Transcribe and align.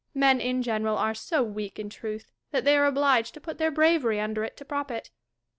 Men, 0.15 0.41
in 0.41 0.63
general, 0.63 0.97
are 0.97 1.13
BO 1.29 1.43
weak 1.43 1.77
in 1.77 1.87
truth, 1.87 2.31
that 2.49 2.63
tliey 2.63 2.75
are 2.77 2.85
obliged 2.85 3.35
to 3.35 3.39
put 3.39 3.59
theii 3.59 3.71
bravery 3.75 4.19
under 4.19 4.43
it 4.43 4.57
to 4.57 4.65
prop 4.65 4.89
it. 4.89 5.11